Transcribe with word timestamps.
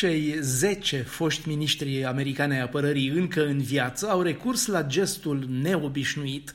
Cei 0.00 0.36
10 0.40 1.02
foști 1.02 1.48
miniștri 1.48 2.04
americane 2.04 2.54
ai 2.54 2.60
apărării 2.60 3.08
încă 3.08 3.46
în 3.46 3.58
viață 3.58 4.08
au 4.08 4.22
recurs 4.22 4.66
la 4.66 4.82
gestul 4.82 5.46
neobișnuit 5.48 6.52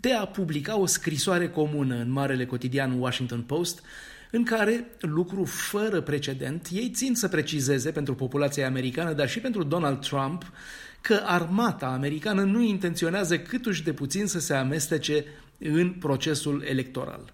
de 0.00 0.12
a 0.12 0.26
publica 0.26 0.78
o 0.78 0.86
scrisoare 0.86 1.48
comună 1.48 1.94
în 1.94 2.10
marele 2.10 2.46
cotidian 2.46 3.00
Washington 3.00 3.42
Post, 3.42 3.82
în 4.30 4.44
care, 4.44 4.84
lucru 5.00 5.44
fără 5.44 6.00
precedent, 6.00 6.68
ei 6.72 6.90
țin 6.94 7.14
să 7.14 7.28
precizeze 7.28 7.90
pentru 7.90 8.14
populația 8.14 8.66
americană, 8.66 9.12
dar 9.12 9.28
și 9.28 9.40
pentru 9.40 9.62
Donald 9.62 10.00
Trump, 10.00 10.52
că 11.00 11.22
armata 11.24 11.86
americană 11.86 12.42
nu 12.42 12.62
intenționează 12.62 13.38
câtuși 13.38 13.84
de 13.84 13.92
puțin 13.92 14.26
să 14.26 14.40
se 14.40 14.54
amestece 14.54 15.24
în 15.58 15.90
procesul 15.90 16.64
electoral. 16.68 17.32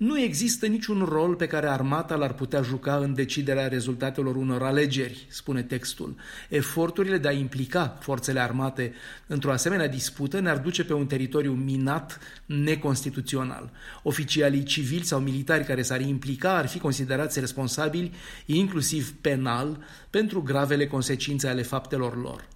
Nu 0.00 0.20
există 0.20 0.66
niciun 0.66 1.04
rol 1.04 1.34
pe 1.34 1.46
care 1.46 1.66
armata 1.66 2.14
l-ar 2.14 2.32
putea 2.32 2.62
juca 2.62 2.96
în 2.96 3.14
deciderea 3.14 3.68
rezultatelor 3.68 4.36
unor 4.36 4.62
alegeri, 4.62 5.26
spune 5.28 5.62
textul. 5.62 6.14
Eforturile 6.48 7.18
de 7.18 7.28
a 7.28 7.32
implica 7.32 7.98
forțele 8.00 8.40
armate 8.40 8.92
într-o 9.26 9.52
asemenea 9.52 9.88
dispută 9.88 10.40
ne-ar 10.40 10.58
duce 10.58 10.84
pe 10.84 10.92
un 10.92 11.06
teritoriu 11.06 11.52
minat, 11.52 12.18
neconstituțional. 12.46 13.70
Oficialii 14.02 14.62
civili 14.62 15.04
sau 15.04 15.20
militari 15.20 15.64
care 15.64 15.82
s-ar 15.82 16.00
implica 16.00 16.56
ar 16.56 16.66
fi 16.68 16.78
considerați 16.78 17.40
responsabili, 17.40 18.12
inclusiv 18.46 19.14
penal, 19.20 19.84
pentru 20.10 20.42
gravele 20.42 20.86
consecințe 20.86 21.48
ale 21.48 21.62
faptelor 21.62 22.22
lor. 22.22 22.48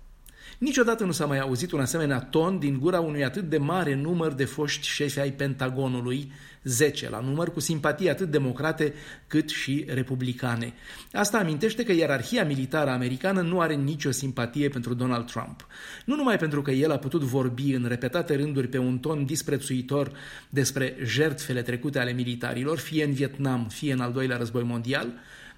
Niciodată 0.59 1.05
nu 1.05 1.13
s-a 1.13 1.27
mai 1.27 1.39
auzit 1.39 1.73
un 1.73 1.81
asemenea 1.81 2.19
ton 2.19 2.59
din 2.59 2.79
gura 2.79 3.01
unui 3.01 3.25
atât 3.25 3.49
de 3.49 3.59
mare 3.59 3.95
număr 3.95 4.33
de 4.33 4.45
foști 4.45 4.87
șefi 4.87 5.21
ai 5.21 5.33
Pentagonului, 5.33 6.33
10 6.63 7.11
la 7.11 7.21
număr, 7.21 7.53
cu 7.53 7.61
simpatii 7.61 8.11
atât 8.11 8.31
democrate 8.31 8.95
cât 9.27 9.49
și 9.51 9.85
republicane. 9.89 10.75
Asta 11.13 11.39
amintește 11.39 11.85
că 11.85 11.93
ierarhia 11.93 12.45
militară 12.45 12.91
americană 12.91 13.41
nu 13.41 13.61
are 13.61 13.75
nicio 13.75 14.11
simpatie 14.11 14.69
pentru 14.69 14.95
Donald 14.95 15.27
Trump. 15.27 15.67
Nu 16.05 16.15
numai 16.15 16.37
pentru 16.37 16.63
că 16.63 16.71
el 16.71 16.91
a 16.91 16.99
putut 16.99 17.23
vorbi 17.23 17.73
în 17.73 17.85
repetate 17.89 18.35
rânduri 18.35 18.69
pe 18.69 18.79
un 18.79 18.99
ton 18.99 19.25
disprețuitor 19.25 20.13
despre 20.49 20.97
jertfele 21.03 21.63
trecute 21.63 21.99
ale 21.99 22.13
militarilor, 22.13 22.79
fie 22.79 23.05
în 23.05 23.13
Vietnam, 23.13 23.69
fie 23.69 23.93
în 23.93 24.01
al 24.01 24.13
doilea 24.13 24.37
război 24.37 24.63
mondial, 24.63 25.13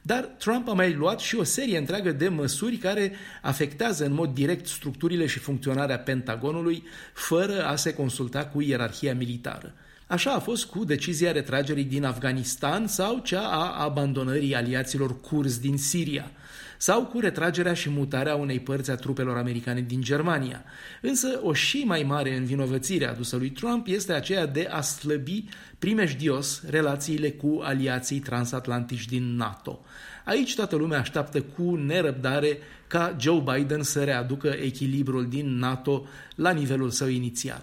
dar 0.07 0.25
Trump 0.25 0.69
a 0.69 0.73
mai 0.73 0.93
luat 0.93 1.21
și 1.21 1.37
o 1.37 1.43
serie 1.43 1.79
întreagă 1.79 2.13
de 2.13 2.29
măsuri 2.29 2.77
care 2.77 3.13
afectează 3.43 4.05
în 4.05 4.13
mod 4.13 4.35
direct 4.35 4.67
structurile 4.67 5.27
și 5.27 5.39
funcționarea 5.39 5.99
Pentagonului, 5.99 6.83
fără 7.13 7.65
a 7.65 7.77
se 7.77 7.95
consulta 7.95 8.47
cu 8.47 8.61
ierarhia 8.61 9.15
militară. 9.15 9.75
Așa 10.07 10.33
a 10.33 10.39
fost 10.39 10.65
cu 10.65 10.85
decizia 10.85 11.33
retragerii 11.33 11.85
din 11.85 12.05
Afganistan 12.05 12.87
sau 12.87 13.19
cea 13.19 13.49
a 13.49 13.83
abandonării 13.83 14.55
aliaților 14.55 15.21
curs 15.21 15.59
din 15.59 15.79
Siria 15.79 16.31
sau 16.79 17.05
cu 17.05 17.21
retragerea 17.21 17.75
și 17.75 17.91
mutarea 17.91 18.35
unei 18.35 18.61
părți 18.61 18.91
a 18.91 18.95
trupelor 18.95 19.37
americane 19.37 19.81
din 19.81 20.01
Germania. 20.01 20.65
Însă 21.01 21.41
o 21.43 21.53
și 21.53 21.83
mai 21.87 22.03
mare 22.03 22.37
învinovățire 22.37 23.07
adusă 23.07 23.37
lui 23.37 23.51
Trump 23.51 23.87
este 23.87 24.13
aceea 24.13 24.47
de 24.47 24.69
a 24.71 24.81
slăbi 24.81 25.45
primejdios 25.79 26.63
relațiile 26.69 27.31
cu 27.31 27.61
aliații 27.63 28.19
transatlantici 28.19 29.07
din 29.07 29.37
NATO. 29.37 29.85
Aici 30.25 30.55
toată 30.55 30.77
lumea 30.77 30.99
așteaptă 30.99 31.41
cu 31.41 31.75
nerăbdare 31.75 32.59
ca 32.87 33.17
Joe 33.21 33.43
Biden 33.55 33.83
să 33.83 34.05
readucă 34.05 34.49
echilibrul 34.49 35.29
din 35.29 35.59
NATO 35.59 36.07
la 36.35 36.51
nivelul 36.51 36.91
său 36.91 37.09
inițial. 37.09 37.63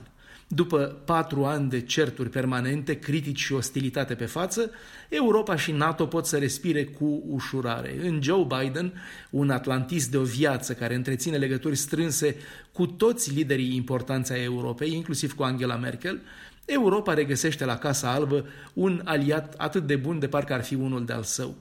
După 0.56 1.02
patru 1.06 1.46
ani 1.46 1.70
de 1.70 1.82
certuri 1.82 2.30
permanente, 2.30 3.00
critici 3.00 3.40
și 3.40 3.54
ostilitate 3.54 4.16
pe 4.16 4.26
față, 4.26 4.72
Europa 5.10 5.56
și 5.56 5.72
NATO 5.72 6.06
pot 6.06 6.26
să 6.26 6.38
respire 6.38 6.84
cu 6.84 7.24
ușurare. 7.28 7.96
În 8.02 8.22
Joe 8.22 8.48
Biden, 8.48 8.94
un 9.30 9.50
atlantist 9.50 10.12
de 10.12 10.18
o 10.18 10.24
viață 10.24 10.74
care 10.74 10.96
întreține 10.96 11.38
legături 11.38 11.76
strânse 11.76 12.36
cu 12.72 12.86
toți 12.86 13.34
liderii 13.34 13.76
importanți 13.76 14.32
ai 14.32 14.44
Europei, 14.44 14.94
inclusiv 14.94 15.34
cu 15.36 15.44
Angela 15.44 15.76
Merkel, 15.76 16.22
Europa 16.66 17.14
regăsește 17.14 17.66
la 17.66 17.78
Casa 17.78 18.12
Albă 18.12 18.46
un 18.74 19.02
aliat 19.04 19.54
atât 19.58 19.88
de 19.88 19.96
bun 19.96 20.20
de 20.20 20.28
parcă 20.28 20.54
ar 20.54 20.64
fi 20.64 20.76
unul 20.76 21.06
de 21.06 21.14
al 21.14 21.24
său. 21.24 21.56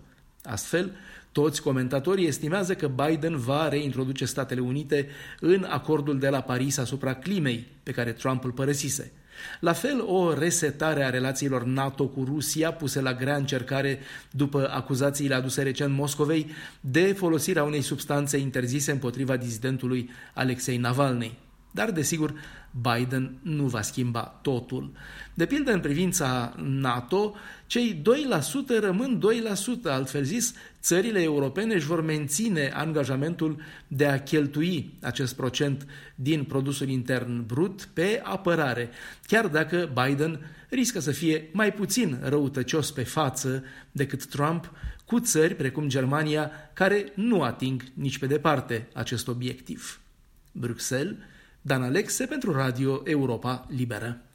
Astfel, 0.45 0.91
toți 1.33 1.63
comentatorii 1.63 2.27
estimează 2.27 2.75
că 2.75 2.89
Biden 2.89 3.37
va 3.37 3.69
reintroduce 3.69 4.25
Statele 4.25 4.61
Unite 4.61 5.09
în 5.41 5.67
acordul 5.69 6.19
de 6.19 6.29
la 6.29 6.41
Paris 6.41 6.79
asupra 6.79 7.15
climei 7.15 7.67
pe 7.83 7.93
care 7.93 8.13
Trump 8.13 8.45
îl 8.45 8.51
părăsise. 8.51 9.13
La 9.61 9.73
fel, 9.73 10.05
o 10.07 10.35
resetare 10.35 11.05
a 11.05 11.11
relațiilor 11.11 11.65
NATO 11.65 12.07
cu 12.07 12.25
Rusia 12.25 12.73
puse 12.73 13.01
la 13.01 13.15
grea 13.15 13.37
încercare 13.37 13.99
după 14.31 14.71
acuzațiile 14.73 15.35
aduse 15.35 15.63
recent 15.63 15.95
Moscovei 15.95 16.51
de 16.81 17.13
folosirea 17.13 17.65
unei 17.65 17.81
substanțe 17.81 18.37
interzise 18.37 18.91
împotriva 18.91 19.37
dizidentului 19.37 20.11
Alexei 20.35 20.77
Navalny. 20.77 21.39
Dar, 21.75 21.91
desigur, 21.91 22.35
Biden 22.81 23.39
nu 23.43 23.65
va 23.65 23.83
schimba 23.83 24.21
totul. 24.21 24.93
De 25.35 25.47
pildă, 25.47 25.73
în 25.73 25.81
privința 25.81 26.55
NATO, 26.59 27.35
cei 27.67 28.03
2% 28.77 28.81
rămân 28.81 29.23
2%, 29.87 29.91
altfel 29.91 30.25
zis, 30.25 30.55
țările 30.81 31.23
europene 31.23 31.75
își 31.75 31.87
vor 31.87 32.03
menține 32.03 32.71
angajamentul 32.75 33.61
de 33.89 34.07
a 34.07 34.23
cheltui 34.23 34.95
acest 35.01 35.37
procent 35.37 35.87
din 36.15 36.45
produsul 36.45 36.89
intern 36.89 37.47
brut 37.47 37.89
pe 37.93 38.21
apărare, 38.25 38.91
chiar 39.27 39.49
dacă 39.49 39.93
Biden 40.05 40.41
riscă 40.69 41.01
să 41.01 41.11
fie 41.11 41.49
mai 41.53 41.73
puțin 41.73 42.19
răutăcios 42.23 42.91
pe 42.91 43.03
față 43.03 43.65
decât 43.93 44.27
Trump 44.27 44.73
cu 45.05 45.21
țări 45.21 45.55
precum 45.55 45.89
Germania, 45.89 46.51
care 46.73 47.13
nu 47.15 47.43
ating 47.43 47.83
nici 47.95 48.19
pe 48.19 48.27
departe 48.27 48.89
acest 48.93 49.29
obiectiv. 49.29 50.01
Bruxelles 50.53 51.17
Dan 51.65 51.83
Alexe 51.83 52.27
pentru 52.27 52.53
Radio 52.53 53.01
Europa 53.05 53.67
Liberă. 53.69 54.32